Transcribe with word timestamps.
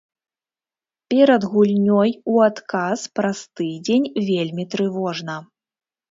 Перад 1.13 1.41
гульнёй 1.51 2.09
у 2.31 2.41
адказ 2.45 2.99
праз 3.19 3.39
тыдзень 3.59 4.07
вельмі 4.31 4.65
трывожна. 4.77 5.35